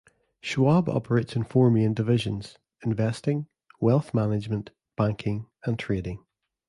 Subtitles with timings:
[0.41, 3.45] Schwab operates in four main divisions: investing,
[3.79, 6.25] wealth management, banking, and trading.